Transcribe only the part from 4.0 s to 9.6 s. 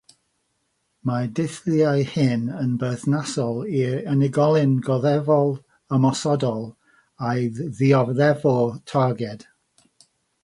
unigolyn goddefol-ymosodol a'i ddioddefwr targed.